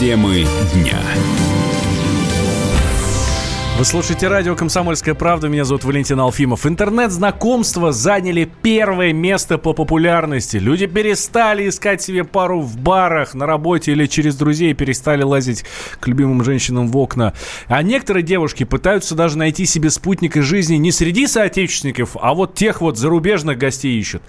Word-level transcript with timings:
Темы 0.00 0.46
дня. 0.72 0.98
Вы 3.80 3.86
слушаете 3.86 4.28
радио 4.28 4.54
«Комсомольская 4.54 5.14
правда». 5.14 5.48
Меня 5.48 5.64
зовут 5.64 5.84
Валентин 5.84 6.20
Алфимов. 6.20 6.66
Интернет-знакомства 6.66 7.92
заняли 7.92 8.46
первое 8.60 9.14
место 9.14 9.56
по 9.56 9.72
популярности. 9.72 10.58
Люди 10.58 10.84
перестали 10.84 11.66
искать 11.66 12.02
себе 12.02 12.24
пару 12.24 12.60
в 12.60 12.76
барах, 12.76 13.32
на 13.32 13.46
работе 13.46 13.92
или 13.92 14.04
через 14.04 14.36
друзей, 14.36 14.74
перестали 14.74 15.22
лазить 15.22 15.64
к 15.98 16.06
любимым 16.08 16.44
женщинам 16.44 16.88
в 16.88 16.98
окна. 16.98 17.32
А 17.68 17.82
некоторые 17.82 18.22
девушки 18.22 18.64
пытаются 18.64 19.14
даже 19.14 19.38
найти 19.38 19.64
себе 19.64 19.88
спутника 19.88 20.42
жизни 20.42 20.76
не 20.76 20.92
среди 20.92 21.26
соотечественников, 21.26 22.18
а 22.20 22.34
вот 22.34 22.54
тех 22.54 22.82
вот 22.82 22.98
зарубежных 22.98 23.56
гостей 23.56 23.98
ищут. 23.98 24.20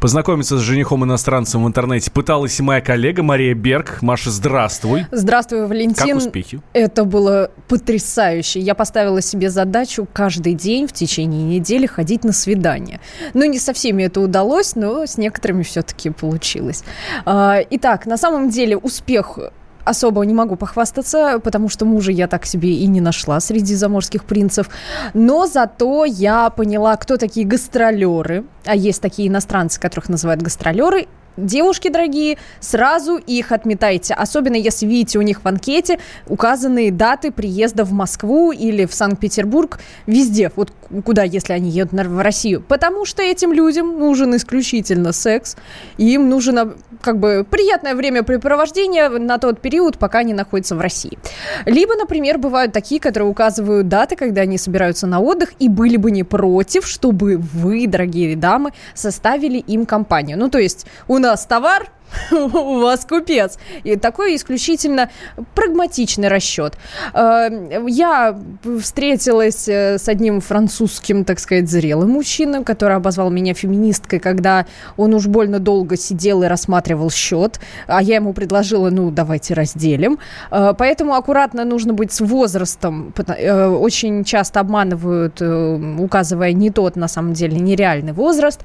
Познакомиться 0.00 0.58
с 0.58 0.62
женихом-иностранцем 0.62 1.62
в 1.62 1.68
интернете 1.68 2.10
пыталась 2.10 2.58
и 2.58 2.62
моя 2.64 2.80
коллега 2.80 3.22
Мария 3.22 3.54
Берг. 3.54 4.02
Маша, 4.02 4.32
здравствуй. 4.32 5.06
Здравствуй, 5.12 5.64
Валентин. 5.68 6.18
Как 6.18 6.26
успехи? 6.26 6.60
Это 6.72 7.04
было 7.04 7.52
потрясающе. 7.68 8.58
Я 8.58 8.74
поставила 8.74 8.95
поставила 8.96 9.20
себе 9.20 9.50
задачу 9.50 10.08
каждый 10.10 10.54
день 10.54 10.86
в 10.86 10.92
течение 10.92 11.42
недели 11.42 11.84
ходить 11.84 12.24
на 12.24 12.32
свидание. 12.32 12.98
Ну, 13.34 13.44
не 13.44 13.58
со 13.58 13.74
всеми 13.74 14.04
это 14.04 14.22
удалось, 14.22 14.74
но 14.74 15.04
с 15.04 15.18
некоторыми 15.18 15.64
все-таки 15.64 16.08
получилось. 16.08 16.82
А, 17.26 17.58
итак, 17.68 18.06
на 18.06 18.16
самом 18.16 18.48
деле 18.48 18.74
успех 18.78 19.38
особо 19.84 20.24
не 20.24 20.32
могу 20.32 20.56
похвастаться, 20.56 21.40
потому 21.44 21.68
что 21.68 21.84
мужа 21.84 22.10
я 22.10 22.26
так 22.26 22.46
себе 22.46 22.70
и 22.70 22.86
не 22.86 23.02
нашла 23.02 23.38
среди 23.40 23.74
заморских 23.74 24.24
принцев. 24.24 24.70
Но 25.12 25.46
зато 25.46 26.06
я 26.06 26.48
поняла, 26.48 26.96
кто 26.96 27.18
такие 27.18 27.46
гастролеры. 27.46 28.44
А 28.64 28.74
есть 28.74 29.02
такие 29.02 29.28
иностранцы, 29.28 29.78
которых 29.78 30.08
называют 30.08 30.40
гастролеры 30.40 31.06
девушки 31.36 31.88
дорогие, 31.88 32.38
сразу 32.60 33.16
их 33.16 33.52
отметайте. 33.52 34.14
Особенно 34.14 34.56
если 34.56 34.86
видите 34.86 35.18
у 35.18 35.22
них 35.22 35.42
в 35.42 35.48
анкете 35.48 35.98
указанные 36.26 36.90
даты 36.90 37.32
приезда 37.32 37.84
в 37.84 37.92
Москву 37.92 38.52
или 38.52 38.86
в 38.86 38.94
Санкт-Петербург, 38.94 39.78
везде, 40.06 40.52
вот 40.56 40.72
куда, 41.04 41.22
если 41.22 41.52
они 41.52 41.70
едут 41.70 41.92
в 41.92 42.20
Россию. 42.20 42.62
Потому 42.66 43.04
что 43.04 43.22
этим 43.22 43.52
людям 43.52 43.98
нужен 43.98 44.34
исключительно 44.36 45.12
секс, 45.12 45.56
им 45.98 46.28
нужно 46.28 46.74
как 47.00 47.18
бы 47.18 47.46
приятное 47.48 47.94
времяпрепровождение 47.94 49.08
на 49.08 49.38
тот 49.38 49.60
период, 49.60 49.98
пока 49.98 50.18
они 50.18 50.34
находятся 50.34 50.74
в 50.74 50.80
России. 50.80 51.18
Либо, 51.64 51.94
например, 51.96 52.38
бывают 52.38 52.72
такие, 52.72 53.00
которые 53.00 53.28
указывают 53.28 53.88
даты, 53.88 54.16
когда 54.16 54.42
они 54.42 54.58
собираются 54.58 55.06
на 55.06 55.20
отдых, 55.20 55.52
и 55.58 55.68
были 55.68 55.96
бы 55.96 56.10
не 56.10 56.22
против, 56.22 56.86
чтобы 56.86 57.36
вы, 57.36 57.86
дорогие 57.86 58.36
дамы, 58.36 58.72
составили 58.94 59.58
им 59.58 59.86
компанию. 59.86 60.38
Ну, 60.38 60.48
то 60.48 60.58
есть 60.58 60.86
у 61.08 61.18
нас 61.18 61.25
товар, 61.46 61.90
у 62.30 62.80
вас 62.80 63.04
купец. 63.04 63.58
И 63.84 63.96
такой 63.96 64.36
исключительно 64.36 65.10
прагматичный 65.54 66.28
расчет. 66.28 66.74
Э, 67.14 67.48
я 67.86 68.38
встретилась 68.80 69.68
э, 69.68 69.98
с 69.98 70.08
одним 70.08 70.40
французским, 70.40 71.24
так 71.24 71.38
сказать, 71.38 71.68
зрелым 71.68 72.10
мужчиной, 72.10 72.64
который 72.64 72.96
обозвал 72.96 73.30
меня 73.30 73.54
феминисткой, 73.54 74.18
когда 74.18 74.66
он 74.96 75.14
уж 75.14 75.26
больно 75.26 75.58
долго 75.58 75.96
сидел 75.96 76.42
и 76.42 76.46
рассматривал 76.46 77.10
счет, 77.10 77.60
а 77.86 78.02
я 78.02 78.16
ему 78.16 78.32
предложила, 78.32 78.90
ну, 78.90 79.10
давайте 79.10 79.54
разделим. 79.54 80.18
Э, 80.50 80.74
поэтому 80.76 81.14
аккуратно 81.14 81.64
нужно 81.64 81.92
быть 81.92 82.12
с 82.12 82.20
возрастом. 82.20 83.12
Очень 83.16 84.24
часто 84.24 84.60
обманывают, 84.60 85.40
указывая 85.40 86.52
не 86.52 86.70
тот, 86.70 86.96
на 86.96 87.08
самом 87.08 87.32
деле, 87.32 87.58
нереальный 87.58 88.12
возраст. 88.12 88.60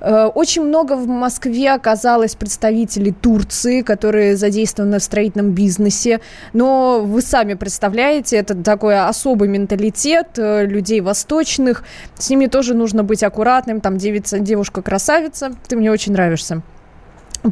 Очень 0.00 0.62
много 0.64 0.96
в 0.96 1.06
Москве 1.06 1.72
оказалось 1.72 2.34
представителей 2.34 2.81
представители 2.82 3.10
Турции, 3.10 3.82
которые 3.82 4.36
задействованы 4.36 4.98
в 4.98 5.02
строительном 5.02 5.52
бизнесе. 5.52 6.20
Но 6.52 7.02
вы 7.04 7.22
сами 7.22 7.54
представляете, 7.54 8.36
это 8.36 8.54
такой 8.54 8.98
особый 8.98 9.48
менталитет 9.48 10.38
э, 10.38 10.66
людей 10.66 11.00
восточных. 11.00 11.84
С 12.18 12.30
ними 12.30 12.46
тоже 12.46 12.74
нужно 12.74 13.04
быть 13.04 13.22
аккуратным. 13.22 13.80
Там 13.80 13.98
девица, 13.98 14.38
девушка-красавица. 14.38 15.52
Ты 15.68 15.76
мне 15.76 15.90
очень 15.90 16.12
нравишься. 16.12 16.62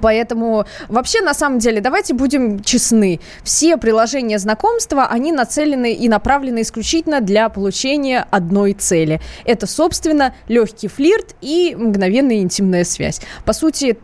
Поэтому 0.00 0.64
вообще, 0.88 1.20
на 1.20 1.34
самом 1.34 1.58
деле, 1.58 1.80
давайте 1.80 2.14
будем 2.14 2.62
честны. 2.62 3.20
Все 3.42 3.76
приложения 3.76 4.38
знакомства, 4.38 5.06
они 5.06 5.32
нацелены 5.32 5.92
и 5.92 6.08
направлены 6.08 6.62
исключительно 6.62 7.20
для 7.20 7.48
получения 7.48 8.26
одной 8.30 8.74
цели. 8.74 9.20
Это, 9.44 9.66
собственно, 9.66 10.34
легкий 10.48 10.88
флирт 10.88 11.34
и 11.40 11.74
мгновенная 11.78 12.40
интимная 12.40 12.84
связь. 12.84 13.20
По 13.44 13.52
сути, 13.52 13.98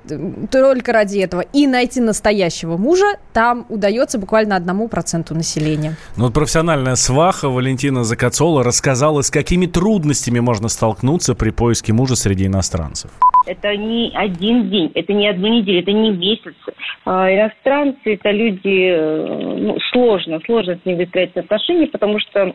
только 0.51 0.93
ради 0.93 1.19
этого. 1.19 1.43
И 1.53 1.67
найти 1.67 2.01
настоящего 2.01 2.77
мужа 2.77 3.17
там 3.33 3.67
удается 3.69 4.19
буквально 4.19 4.57
одному 4.57 4.89
проценту 4.89 5.35
населения. 5.35 5.97
Ну, 6.17 6.25
вот 6.25 6.35
профессиональная 6.35 6.97
сваха 6.97 7.49
Валентина 7.49 8.05
Закацола 8.05 8.65
рассказала, 8.65 9.23
с 9.23 9.31
какими 9.31 9.67
трудностями 9.67 10.41
можно 10.41 10.69
столкнуться 10.69 11.35
при 11.35 11.51
поиске 11.51 11.93
мужа 11.93 12.17
среди 12.17 12.47
иностранцев. 12.47 13.11
Это 13.47 13.77
не 13.77 14.11
один 14.15 14.69
день, 14.71 14.91
это 14.95 15.13
не 15.13 15.29
одну 15.29 15.49
неделю, 15.49 15.81
это 15.81 15.93
не 15.93 16.11
месяц. 16.11 16.55
А 17.05 17.33
иностранцы– 17.33 18.01
это 18.15 18.31
люди, 18.33 18.91
э, 18.91 19.57
ну, 19.59 19.79
сложно, 19.93 20.41
сложно 20.45 20.77
с 20.77 20.85
ними 20.85 21.05
выстроить 21.05 21.37
отношения, 21.37 21.87
потому 21.87 22.19
что 22.19 22.53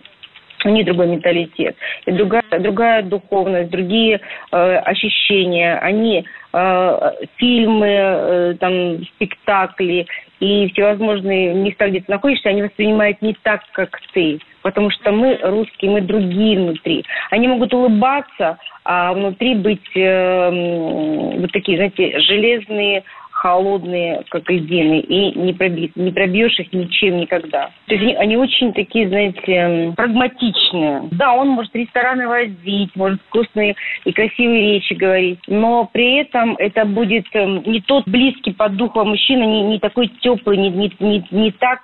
у 0.66 0.70
них 0.70 0.86
другой 0.86 1.08
менталитет, 1.08 1.76
и 2.06 2.12
другая, 2.12 2.44
другая 2.60 3.04
духовность, 3.04 3.72
другие 3.72 4.20
э, 4.52 4.76
ощущения. 4.78 5.78
Они 5.78 6.26
э, 6.54 7.12
фильмы, 7.38 7.88
э, 7.88 8.56
там, 8.60 9.04
спектакли 9.16 10.08
и 10.40 10.70
всевозможные 10.70 11.54
места, 11.54 11.88
где 11.88 12.00
ты 12.00 12.12
находишься, 12.12 12.50
они 12.50 12.64
воспринимают 12.64 13.22
не 13.22 13.36
так, 13.44 13.62
как 13.74 14.00
ты. 14.14 14.40
Потому 14.64 14.92
что 14.92 15.12
мы 15.12 15.40
русские, 15.42 15.92
мы 15.92 16.02
другие 16.02 16.60
внутри. 16.60 17.04
Они 17.32 17.48
могут 17.48 17.74
улыбаться, 17.74 18.58
а 18.84 19.14
внутри 19.14 19.56
быть 19.56 19.96
э, 19.96 21.38
вот 21.40 21.52
такие, 21.52 21.78
знаете, 21.78 22.20
железные, 22.20 23.04
холодные, 23.42 24.24
как 24.30 24.48
льдины, 24.52 25.00
и 25.00 25.38
не, 25.38 25.54
проби, 25.54 25.92
не 25.96 26.12
пробьешь 26.12 26.60
их 26.60 26.72
ничем 26.74 27.18
никогда. 27.18 27.72
То 27.88 27.96
есть 27.96 28.04
они, 28.04 28.14
они 28.14 28.38
очень 28.38 28.72
такие, 28.72 29.08
знаете, 29.08 29.94
прагматичные. 29.98 31.10
Да, 31.12 31.34
он 31.34 31.50
может 31.50 31.76
рестораны 31.76 32.28
возить, 32.28 32.96
может 32.96 33.20
вкусные 33.24 33.76
и 34.06 34.12
красивые 34.12 34.74
речи 34.74 34.94
говорить, 34.94 35.40
но 35.48 35.90
при 35.92 36.22
этом 36.22 36.56
это 36.60 36.86
будет 36.86 37.26
эм, 37.34 37.64
не 37.66 37.82
тот 37.82 38.08
близкий 38.08 38.54
по 38.54 38.70
духу 38.70 39.04
мужчина, 39.04 39.44
не, 39.44 39.64
не 39.64 39.80
такой 39.80 40.08
теплый, 40.22 40.58
не, 40.58 40.70
не, 40.70 40.94
не, 41.00 41.26
не 41.32 41.52
так 41.52 41.80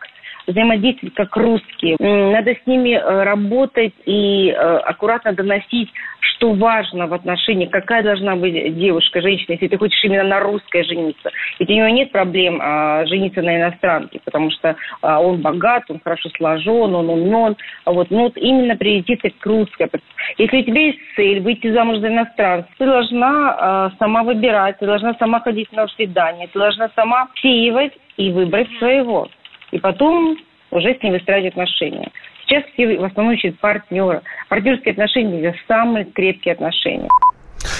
взаимодействовать 0.48 1.14
как 1.16 1.36
русские. 1.36 1.98
Надо 2.00 2.56
с 2.56 2.66
ними 2.66 2.92
э, 2.92 3.24
работать 3.24 3.94
и 4.06 4.50
э, 4.50 4.54
аккуратно 4.54 5.34
доносить, 5.34 5.90
что 6.38 6.54
важно 6.54 7.08
в 7.08 7.14
отношении, 7.14 7.66
какая 7.66 8.04
должна 8.04 8.36
быть 8.36 8.78
девушка, 8.78 9.22
женщина, 9.22 9.54
если 9.54 9.68
ты 9.68 9.78
хочешь 9.78 10.04
именно 10.04 10.24
на 10.24 10.40
русской 10.40 10.84
жениться. 10.84 11.32
Ведь 11.60 11.70
у 11.70 11.74
него 11.74 11.88
нет 11.90 12.12
проблем 12.12 12.60
а, 12.62 13.06
жениться 13.06 13.42
на 13.42 13.58
иностранке, 13.58 14.20
потому 14.24 14.52
что 14.52 14.76
а, 15.02 15.20
он 15.20 15.42
богат, 15.42 15.84
он 15.90 16.00
хорошо 16.04 16.30
сложен, 16.38 16.96
он 16.96 17.10
умен. 17.10 17.56
Вот, 17.86 18.12
ну, 18.12 18.24
вот 18.24 18.38
именно 18.38 18.76
прийти 18.76 19.16
к 19.16 19.46
русской. 19.46 19.90
Если 20.38 20.58
у 20.58 20.64
тебя 20.64 20.82
есть 20.82 21.00
цель 21.16 21.40
выйти 21.42 21.72
замуж 21.72 22.00
за 22.00 22.08
иностранца, 22.08 22.70
ты 22.78 22.86
должна 22.86 23.56
а, 23.58 23.92
сама 24.00 24.24
выбирать, 24.24 24.80
ты 24.80 24.86
должна 24.86 25.14
сама 25.16 25.40
ходить 25.40 25.72
на 25.72 25.88
свидание, 25.88 26.48
ты 26.48 26.60
должна 26.60 26.90
сама 26.96 27.30
сеивать 27.42 27.94
и 28.18 28.32
выбрать 28.32 28.70
своего 28.80 29.28
и 29.78 29.80
потом 29.80 30.38
уже 30.72 30.96
с 30.96 31.04
ним 31.04 31.14
выстраивать 31.14 31.52
отношения. 31.52 32.10
Сейчас 32.46 32.64
все 32.74 32.98
в 32.98 33.04
основном 33.04 33.36
ищут 33.36 33.60
партнера. 33.60 34.24
Партнерские 34.50 34.94
отношения– 34.94 35.42
это 35.44 35.58
самые 35.68 36.06
крепкие 36.06 36.54
отношения. 36.54 37.08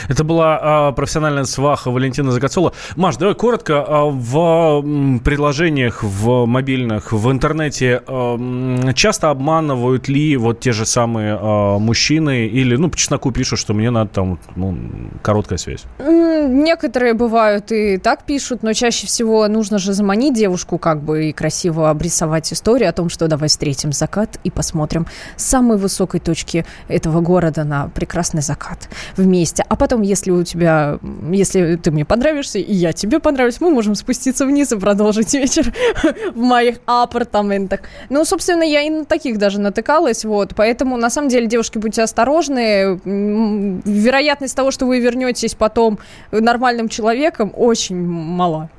Это 0.08 0.24
была 0.24 0.60
а, 0.62 0.92
профессиональная 0.92 1.46
сваха 1.46 1.92
Валентина 1.92 2.32
Загоцола. 2.32 2.74
Маш, 2.96 3.18
давай 3.18 3.36
коротко. 3.36 3.84
А, 3.88 4.06
в 4.06 5.20
приложениях, 5.24 6.04
в 6.04 6.46
мобильных, 6.46 7.12
в 7.12 7.32
интернете 7.32 8.02
а, 8.08 8.94
часто 8.94 9.30
обманывают 9.30 10.08
ли 10.08 10.38
вот 10.38 10.60
те 10.60 10.72
же 10.72 10.86
самые 10.86 11.38
а, 11.40 11.78
мужчины 11.80 12.48
или, 12.48 12.76
ну, 12.76 12.90
по 12.90 12.98
чесноку 12.98 13.32
пишут, 13.32 13.60
что 13.60 13.74
мне 13.74 13.90
надо 13.90 14.10
там 14.10 14.40
ну, 14.56 14.78
короткая 15.22 15.58
связь? 15.58 15.84
Некоторые 16.00 17.14
бывают 17.14 17.72
и 17.72 17.98
так 17.98 18.24
пишут, 18.24 18.64
но 18.64 18.74
чаще 18.74 19.08
всего 19.08 19.48
нужно 19.48 19.78
же 19.78 19.94
заманить 19.94 20.36
девушку 20.36 20.78
как 20.78 21.02
бы 21.02 21.30
и 21.30 21.34
красиво 21.34 21.90
обрисовать 21.90 22.52
историю 22.52 22.90
о 22.90 22.94
том, 22.94 23.10
что 23.10 23.28
давай 23.28 23.50
встретим 23.50 23.92
закат 23.92 24.40
и 24.44 24.52
посмотрим 24.52 25.08
с 25.36 25.46
самой 25.46 25.78
высокой 25.78 26.20
точки 26.20 26.66
этого 26.88 27.22
города 27.22 27.64
на 27.64 27.90
прекрасный 27.90 28.42
закат 28.42 28.90
вместе. 29.16 29.64
А 29.68 29.76
потом, 29.78 30.02
если 30.02 30.32
у 30.32 30.44
тебя, 30.44 31.00
если 31.32 31.76
ты 31.76 31.92
мне 31.92 32.06
понравишься, 32.06 32.60
и 32.60 32.74
я 32.74 32.94
тебе 32.94 33.20
понравлюсь, 33.20 33.62
мы 33.62 33.70
можем 33.70 33.96
спуститься 33.96 34.46
вниз 34.46 34.72
и 34.72 34.78
продолжить 34.78 35.34
вечер 35.34 35.74
в 36.34 36.40
моих 36.40 36.78
апартаментах. 36.86 37.82
Ну, 38.10 38.26
собственно, 38.26 38.64
я 38.64 38.82
и 38.82 38.90
на 38.90 39.06
таких 39.06 39.38
даже 39.38 39.60
натыкалась, 39.60 40.26
вот. 40.26 40.54
Поэтому, 40.56 40.98
на 40.98 41.10
самом 41.10 41.30
деле, 41.30 41.48
девушки, 41.48 41.78
будьте 41.78 42.02
осторожны. 42.02 43.00
Вероятность 43.06 44.56
того, 44.56 44.72
что 44.72 44.86
вы 44.86 45.00
вернетесь 45.00 45.56
потом 45.56 46.00
нормальным 46.32 46.90
человеком, 46.90 47.52
очень 47.56 47.98
мала. 47.98 48.70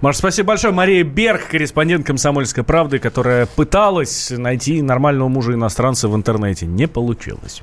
Маш, 0.00 0.16
спасибо 0.16 0.48
большое. 0.48 0.74
Мария 0.74 1.04
Берг, 1.04 1.48
корреспондент 1.48 2.06
«Комсомольской 2.06 2.64
правды», 2.64 2.98
которая 2.98 3.46
пыталась 3.46 4.30
найти 4.30 4.82
нормального 4.82 5.28
мужа-иностранца 5.28 6.08
в 6.08 6.16
интернете. 6.16 6.66
Не 6.66 6.86
получилось. 6.86 7.62